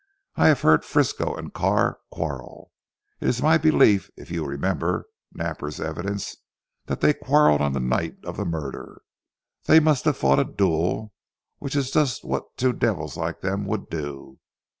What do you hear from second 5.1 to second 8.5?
Napper's evidence that they quarrelled on the night of the